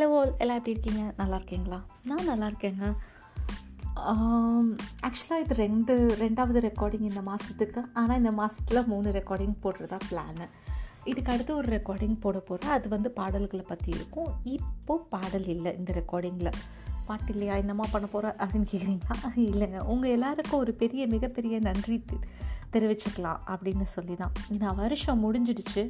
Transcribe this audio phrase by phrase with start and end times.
[0.00, 1.12] Hello எல்லாம் எப்படி இருக்கீங்க?
[1.16, 1.84] நல்லா இருக்கீங்களா?
[2.04, 2.84] நான் நல்லா இருக்கேங்க.
[5.06, 10.46] ஆக்சுவலாக இது ரெண்டு ரெண்டாவது ரெக்கார்டிங் இந்த மாதத்துக்கு ஆனால் இந்த மாதத்தில் மூணு ரெக்கார்டிங் போடுறதா பிளானு
[11.04, 14.32] இதுக்கு அடுத்து ஒரு ரெக்கார்டிங் போட போகிறேன் அது வந்து பாடல்களை பற்றி இருக்கும்.
[14.42, 16.52] இப்போது பாடல் இல்லை இந்த ரெக்கார்டிங்கில்
[17.06, 17.54] பாட்டு இல்லையா?
[17.54, 19.80] என்னம்மா பண்ண போகிற அப்படின்னு கேட்குறீங்களா இல்லைங்க.
[19.80, 22.04] உங்கள் எல்லாருக்கும் ஒரு பெரிய மிகப்பெரிய நன்றி.
[22.74, 25.84] தெரிவிச்சுக்கலாம் அப்படின்னு சொல்லி தான் நான் வருஷம் முடிஞ்சிடுச்சு.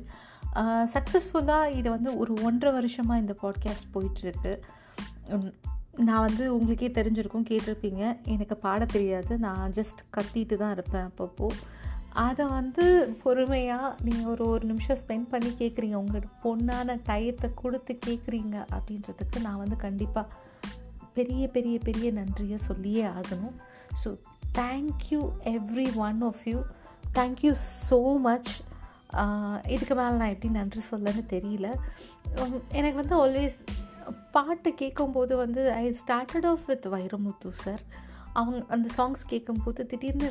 [0.95, 4.55] சக்ஸஸ்ஃபுல்லாக இது வந்து ஒரு ஒன்றரை வருஷமாக இந்த பாட்காஸ்ட் போயிட்டுருக்கு.
[6.09, 8.03] நான் வந்து உங்களுக்கே தெரிஞ்சிருக்கும் கேட்டிருப்பீங்க.
[8.35, 9.33] எனக்கு பாட தெரியாது.
[9.39, 11.49] நான் ஜஸ்ட் கத்திட்டு தான் இருப்பேன் அப்பப்போ.
[12.25, 12.85] அதை வந்து
[13.23, 19.61] பொறுமையாக நீங்கள் ஒரு ஒரு நிமிஷம் ஸ்பெண்ட் பண்ணி கேட்குறீங்க உங்களோட பொண்ணான டயத்தை கொடுத்து கேட்குறீங்க அப்படின்றதுக்கு நான்
[19.65, 20.27] வந்து கண்டிப்பாக
[21.21, 23.57] பெரிய பெரிய பெரிய நன்றியை சொல்லியே ஆகணும்.
[24.03, 24.11] So
[24.59, 25.21] thank you
[25.57, 26.59] every one of you
[27.19, 27.53] thank you
[27.91, 28.53] so much
[29.75, 31.69] இதுக்கு மேலே நான் எப்படி நன்றி சொல்லன்னு தெரியல.
[32.79, 33.59] எனக்கு வந்து ஆல்வேஸ்
[34.37, 37.83] பாட்டு கேட்கும்போது வந்து I started off with Vairamuthu sir
[38.39, 40.31] அவங்க அந்த சாங்ஸ் கேட்கும்போது திடீர்னு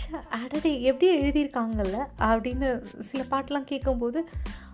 [0.00, 2.68] சே அடடே எப்படி எழுதியிருக்காங்கல்ல அப்படின்னு
[3.10, 4.20] சில பாட்டெலாம் கேட்கும்போது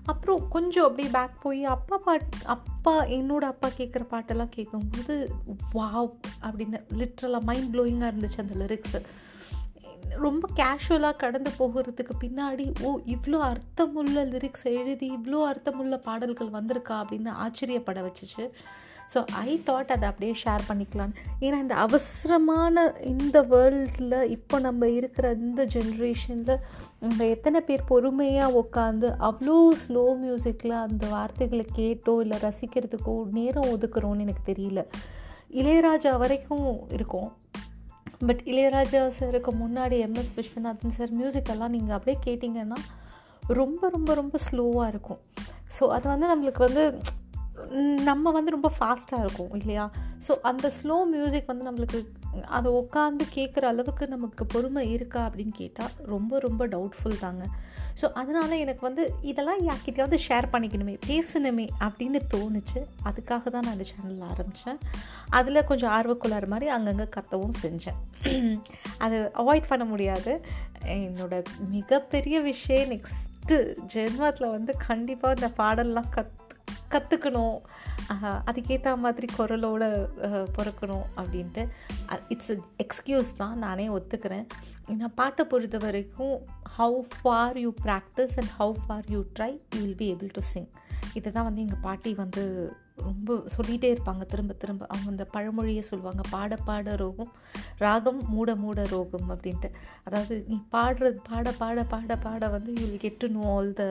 [0.04, 5.32] அப்புறம் கொஞ்சம் அப்படியே பேக் போய் அப்பா பாட் அப்பா என்னோடய அப்பா கேட்குற பாட்டெல்லாம் கேட்கும்போது
[5.74, 6.10] வாவ்
[6.42, 9.02] அப்படின்னு லிட்ரலாக மைண்ட் ப்ளோயிங்காக இருந்துச்சு அந்த லிரிக்ஸு
[10.08, 16.92] ரொம்ப கேஷுவலாக கடந்து போகிறதுக்கு பின்னாடி ஓ இவ்வளோ அர்த்தமுள்ள லிரிக்ஸ் எழுதி இவ்வளோ அர்த்தமுள்ள பாடல்கள் வந்திருக்கா?
[16.92, 18.50] அப்படின்னு ஆச்சரியப்பட வச்சுச்சு.
[19.12, 25.32] ஸோ ஐ தாட் அதை அப்படியே ஷேர் பண்ணிக்கலான்னு ஏன்னா இந்த அவசரமான இந்த வேர்ல்டில் இப்போ நம்ம இருக்கிற
[25.32, 26.60] இந்த ஜென்ரேஷனில்
[27.00, 34.20] நம்ம எத்தனை பேர் பொறுமையாக உட்காந்து அவ்வளோ ஸ்லோ மியூசிக்கில் அந்த வார்த்தைகளை கேட்டோ இல்லை ரசிக்கிறதுக்கோ நேரம் ஒதுக்குறோன்னு
[34.20, 34.82] எனக்கு தெரியல.
[35.52, 37.30] இளையராஜா வரைக்கும் இருக்கும்.
[38.28, 42.78] பட் இளையராஜா சாருக்கு முன்னாடி எம்எஸ் விஸ்வநாதன் சார் மியூசிக்கெல்லாம் நீங்கள் அப்படியே கேட்டிங்கன்னா
[43.52, 45.20] ரொம்ப ரொம்ப ரொம்ப ஸ்லோவாக இருக்கும்.
[45.78, 46.84] ஸோ அது வந்து நம்மளுக்கு வந்து
[48.02, 49.90] நம்ம வந்து ரொம்ப ஃபாஸ்ட்டாக இருக்கும் இல்லையா?
[50.28, 52.00] ஸோ அந்த ஸ்லோ மியூசிக் வந்து நம்மளுக்கு
[52.46, 57.44] அதை உட்காந்து கேட்குற அளவுக்கு நமக்கு பொறுமை இருக்கா அப்படின்னு கேட்டால் ரொம்ப ரொம்ப டவுட்ஃபுல் தாங்க.
[58.00, 62.80] ஸோ அதனால் எனக்கு வந்து இதெல்லாம் யார்கிட்டையாவது ஷேர் பண்ணிக்கணுமே பேசணுமே அப்படின்னு தோணுச்சு.
[63.04, 64.78] அதுக்காக தான் நான் அந்த சேனல் ஆரம்பித்தேன்
[65.30, 67.98] அதில் கொஞ்சம் ஆர்வக்குள்ளார் மாதிரி அங்கங்கே கத்தவும் செஞ்சேன்.
[68.98, 70.34] அது அவாய்ட் பண்ண முடியாது.
[70.84, 73.56] என்னோடய மிகப்பெரிய விஷயம் நெக்ஸ்ட்டு
[73.94, 76.49] ஜென்மத்தில் வந்து கண்டிப்பாக இந்த பாடல்லாம் கத்
[76.90, 77.62] 買っとくの
[78.50, 79.84] அதுக்கேற்ற மாதிரி குரலோட
[80.56, 81.64] பிறக்கணும் அப்படின்ட்டு.
[82.34, 82.52] இட்ஸ்
[82.84, 84.46] எக்ஸ்கியூஸ் தான் நானே ஒத்துக்கிறேன்.
[85.00, 86.36] நான் பாட்டை பொறுத்த வரைக்கும்
[86.78, 90.70] how far you practice and how far you try you will be able to sing
[91.18, 92.42] இதை தான் வந்து எங்கள் பாட்டி வந்து
[93.04, 94.22] ரொம்ப சொல்லிகிட்டே இருப்பாங்க.
[94.32, 94.82] திரும்ப திரும்ப.
[94.92, 96.22] அவங்க அந்த பழமொழியை சொல்லுவாங்க.
[96.32, 97.30] பாட பாட ரோகம்.
[97.84, 99.68] ராகம் மூட மூட ரோகம் அப்படின்ட்டு.
[100.06, 103.84] அதாவது நீ பாடுறது பாட பாட பாட பாட வந்து you will get to know all the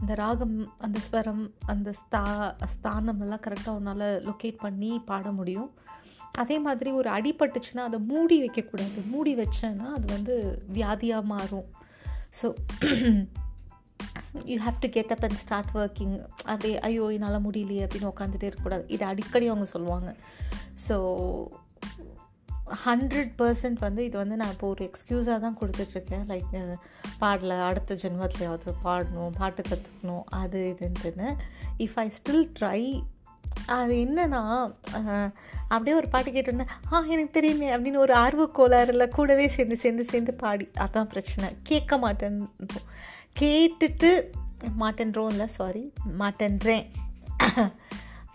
[0.00, 0.56] அந்த ராகம்
[0.86, 2.24] அந்த ஸ்வரம் அந்த ஸ்தா
[2.74, 5.70] ஸ்தானம் எல்லாம் கரெக்டாக உன்னால் லொக்கேட் பண்ணி பாட முடியும்.
[6.42, 8.98] அதே மாதிரி ஒரு அடிபட்டுச்சுன்னா அதை மூடி வைக்கக்கூடாது.
[9.12, 10.34] மூடி வச்சேன்னா அது வந்து
[10.78, 11.68] வியாதியாக மாறும்.
[12.40, 12.46] So
[14.44, 16.14] you have to get up and start working
[16.50, 18.84] அப்படியே ஐயோ என்னால் முடியலையே அப்படின்னு உட்காந்துட்டே இருக்கக்கூடாது.
[18.88, 20.14] இது அடிக்கடி அவங்க சொல்லுவாங்க.
[20.88, 20.96] ஸோ
[22.84, 26.24] ஹண்ட்ரட் பர்சன்ட் வந்து இது வந்து நான் இப்போ ஒரு எக்ஸ்கியூஸாக தான் கொடுத்துட்ருக்கேன்.
[26.32, 26.78] லைக்
[27.20, 31.28] பாடல அடுத்த ஜென்மத்துலையாவது பாடணும் பாட்டு கற்றுக்கணும் அது இதுன்ட்டுன்னு.
[31.78, 32.80] இஃப் ஐ ஸ்டில் ட்ரை
[33.68, 34.42] அது என்னன்னா
[35.68, 40.34] அப்படியே ஒரு பாட்டு கேட்டோன்னே ஆ எனக்கு தெரியுமே அப்படின்னு ஒரு ஆர்வ கோளாறில் கூடவே சேர்ந்து சேர்ந்து சேர்ந்து
[40.34, 41.56] பாடி அதான் பிரச்சனை.
[41.62, 42.50] கேட்க மாட்டேன்
[43.40, 44.10] கேட்டுட்டு
[44.80, 46.86] மாட்டேன்றோம் இல்லை சாரி மாட்டேன்றேன்.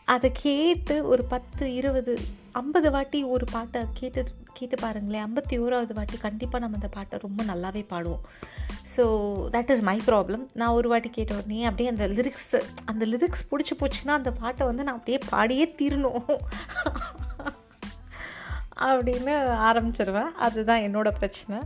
[0.06, 2.20] அதை கேட்டு ஒரு பத்து இருபது
[2.52, 7.44] ஐம்பது வாட்டி ஒரு பாட்டை கேட்டு கேட்டு பாருங்களேன் ஐம்பத்தி ஓராவது வாட்டி கண்டிப்பாக நம்ம அந்த பாட்டை ரொம்ப
[7.44, 8.24] நல்லாவே பாடுவோம்.
[8.96, 9.04] So
[9.56, 12.54] that is my problem நான் ஒரு வாட்டி கேட்ட உடனே அப்படியே அந்த லிரிக்ஸ்
[12.86, 16.22] அந்த லிரிக்ஸ் பிடிச்சி போச்சுன்னா அந்த பாட்டை வந்து நான் அப்படியே பாடியே தீரணும்.
[18.88, 19.34] அப்படின்னு
[19.70, 20.32] ஆரம்பிச்சிருவேன்.
[20.46, 21.59] அதுதான் என்னோடய பிரச்சனை.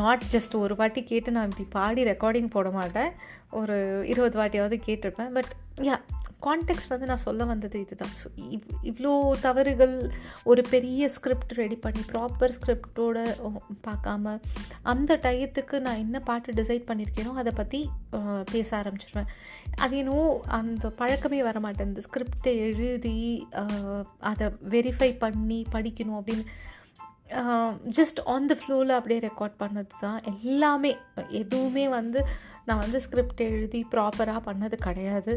[0.00, 3.10] நாட் ஜஸ்ட் ஒரு வாட்டி கேட்டு நான் இப்படி பாடி ரெக்கார்டிங் போட மாட்டேன்.
[3.50, 3.76] ஒரு
[4.12, 5.32] இருபது வாட்டியாவது கேட்டிருப்பேன்.
[5.36, 5.52] பட்
[5.88, 5.96] யா
[6.46, 8.14] கான்டெக்ட் வந்து நான் சொல்ல வந்தது இதுதான்.
[8.20, 8.26] ஸோ
[8.56, 9.12] இவ் இவ்வளோ
[9.44, 9.94] தவறுகள்
[10.50, 13.18] ஒரு பெரிய ஸ்கிரிப்ட் ரெடி பண்ணி ப்ராப்பர் ஸ்கிரிப்டோட
[13.86, 14.34] பார்க்காம
[14.92, 17.80] அந்த டயத்துக்கு நான் என்ன பாட்டு டிசைட் பண்ணியிருக்கேனோ அதை பற்றி
[18.54, 19.30] பேச ஆரம்பிச்சிருவேன்.
[19.84, 20.26] அது என்னவோ
[20.58, 23.16] அந்த பழக்கமே வர மாட்டேன் இந்த ஸ்கிரிப்டை எழுதி
[24.32, 26.46] அதை வெரிஃபை பண்ணி படிக்கணும் அப்படின்னு
[27.96, 30.90] ஜஸ்ட் ஆன் த ஃப்ளோவில் அப்படியே ரெக்கார்ட் பண்ணது தான் எல்லாமே
[31.40, 32.20] எதுவுமே வந்து
[32.68, 35.34] நான் வந்து ஸ்கிரிப்ட் எழுதி ப்ராப்பராக பண்ணது கிடையாது.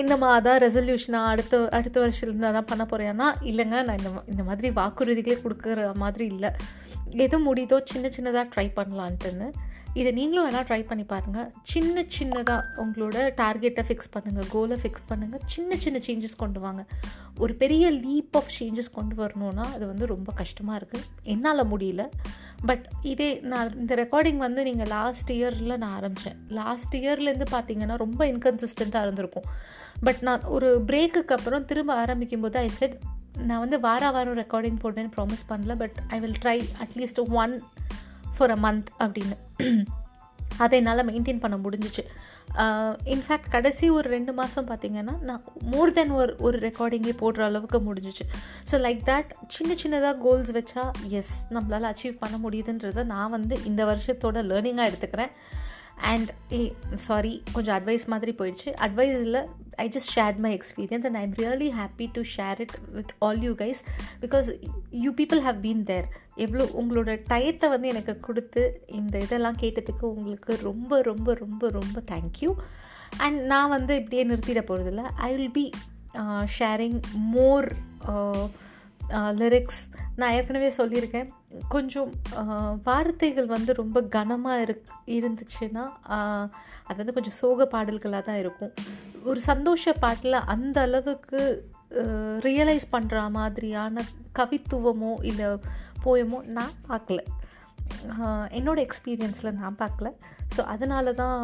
[0.00, 5.36] என்னம்மா அதான் ரெசல்யூஷனாக அடுத்த அடுத்த வருஷத்துலேருந்து அதான் பண்ண போகிறேன்னா இல்லைங்க நான் இந்த இந்த மாதிரி வாக்குறுதிகளே
[5.44, 6.50] கொடுக்குற மாதிரி இல்லை.
[7.24, 9.48] எது முடியுதோ சின்ன சின்னதாக ட்ரை பண்ணலான்ட்டுன்னு.
[9.94, 15.44] இதை நீங்களும் வேணால் ட்ரை பண்ணி பாருங்கள் சின்ன சின்னதாக உங்களோட டார்கெட்டை ஃபிக்ஸ் பண்ணுங்கள் கோலை ஃபிக்ஸ் பண்ணுங்கள்
[15.46, 16.84] சின்ன சின்ன சேஞ்சஸ் கொண்டு வாங்க.
[17.38, 22.04] ஒரு பெரிய லீப் ஆஃப் சேஞ்சஸ் கொண்டு வரணும்னா அது வந்து ரொம்ப கஷ்டமாக இருக்குது என்னால் முடியல.
[22.66, 28.26] பட் இதே நான் இந்த ரெக்கார்டிங் வந்து நீங்கள் லாஸ்ட் இயரில் நான் ஆரம்பித்தேன் லாஸ்ட் இயர்லேருந்து பார்த்தீங்கன்னா ரொம்ப
[28.26, 29.48] இன்கன்சிஸ்டண்ட்டாக இருந்திருக்கும்.
[30.02, 32.98] பட் நான் ஒரு பிரேக்குக்கு அப்புறம் திரும்ப ஆரம்பிக்கும் போது ஐ செட்
[33.38, 37.62] நான் வந்து வார வாரம் ரெக்கார்டிங் போட்டேன்னு ப்ராமிஸ் பண்ணல but I will try at least one
[38.36, 39.36] for a month அப்படின்னு.
[40.64, 42.02] அதை என்னால் மெயின்டைன் பண்ண முடிஞ்சிச்சு.
[43.14, 48.24] இன்ஃபேக்ட் கடைசி ஒரு ரெண்டு மாதம் பார்த்திங்கன்னா நான் மோர் தென் ஒரு ஒரு ரெக்கார்டிங்கே போடுற அளவுக்கு முடிஞ்சிச்சு.
[48.70, 50.84] ஸோ லைக் தேட் சின்ன சின்னதாக கோல்ஸ் வச்சா
[51.20, 55.32] எஸ் நம்மளால் அச்சீவ் பண்ண முடியுதுன்றதை நான் வந்து இந்த வருஷத்தோட லேர்னிங்காக எடுத்துக்கிறேன்.
[55.96, 58.72] அண்ட் ஏ சாரி கொஞ்சம் அட்வைஸ் மாதிரி போயிடுச்சு.
[58.80, 59.40] அட்வைஸ் இல்லை
[59.76, 63.42] I just share my experience and I am really happy to share it with all
[63.42, 63.80] you guys
[64.20, 64.50] because
[64.90, 66.04] you people have been there
[66.34, 72.54] எவ்வளோ உங்களோட டயத்தை வந்து எனக்கு கொடுத்து இந்த இதெல்லாம் கேட்டதுக்கு உங்களுக்கு ரொம்ப ரொம்ப ரொம்ப ரொம்ப தேங்க்யூ
[73.16, 75.70] அண்ட் நான் வந்து இப்படியே நிறுத்திட போகிறதில்ல I will be
[76.58, 77.72] sharing more
[79.40, 79.82] lyrics
[80.16, 81.28] நான் ஏற்கனவே சொல்லியிருக்கேன்.
[81.74, 82.10] கொஞ்சம்
[82.88, 85.84] வார்த்தைகள் வந்து ரொம்ப கனமாக இருக் இருந்துச்சுன்னா
[86.88, 88.72] அது வந்து கொஞ்சம் சோக பாடல்களாக தான் இருக்கும்.
[89.24, 91.40] ஒரு சந்தோஷ பாட்டில் அந்த அளவுக்கு
[92.46, 94.02] ரியலைஸ் பண்ணுற மாதிரியான
[94.38, 95.48] கவித்துவமோ இல்லை
[96.04, 97.20] போயமோ நான் பார்க்கல.
[98.58, 100.08] என்னோடய எக்ஸ்பீரியன்ஸில் நான் பார்க்கல.
[100.54, 101.38] ஸோ அதனால தான்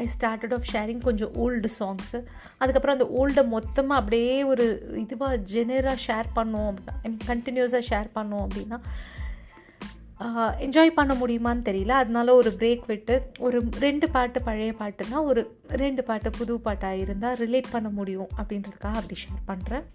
[0.00, 2.18] ஐ ஸ்டார்டட் ஆஃப் ஷேரிங் கொஞ்சம் ஓல்டு சாங்ஸு
[2.60, 4.66] அதுக்கப்புறம் அந்த ஓல்டை மொத்தமாக அப்படியே ஒரு
[5.04, 8.78] இதுவாக ஜெனராக ஷேர் பண்ணோம் அப்படின்னா கண்டினியூஸாக ஷேர் பண்ணோம் அப்படின்னா
[10.64, 11.92] என்ஜாய் பண்ண முடியுமான்னு தெரியல.
[12.02, 13.14] அதனால ஒரு பிரேக் விட்டு
[13.46, 15.42] ஒரு ரெண்டு பாட்டு பழைய பாட்டுனா ஒரு
[15.82, 19.86] ரெண்டு பாட்டு புது பாட்டாக இருந்தால் ரிலேட் பண்ண முடியும் அப்படின்றதுக்காக அப்படி ஷேர் பண்ணுறேன்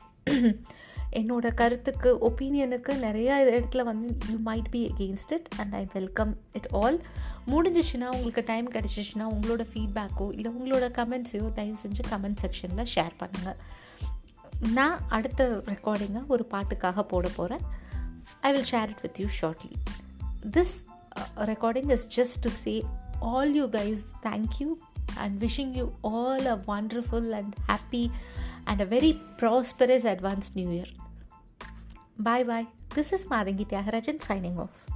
[1.12, 6.68] என்னோட கருத்துக்கு ஒப்பீனியனுக்கு நிறையா இடத்துல வந்து you might be against it and I welcome it
[6.72, 7.00] all
[7.48, 13.60] முடிஞ்சிச்சுன்னா உங்களுக்கு டைம் கிடச்சிச்சின்னா உங்களோட ஃபீட்பேக்கோ இல்லை உங்களோட கமெண்ட்ஸையோ தயவு செஞ்சு கமெண்ட் செக்ஷனில் ஷேர் பண்ணுங்கள்
[14.74, 17.64] நான் அடுத்த ரெக்கார்டிங்கை ஒரு பாட்டுக்காக போட போகிறேன்
[18.42, 19.74] I will share it with you shortly
[20.52, 20.76] this
[21.36, 22.84] recording is just to say
[23.20, 24.78] all all you guys thank you
[25.20, 28.12] and wishing you all a wonderful and happy
[28.68, 30.90] and a very prosperous advanced new year.
[32.18, 32.68] Bye bye.
[32.96, 34.88] This is madangi tyagarajan signing off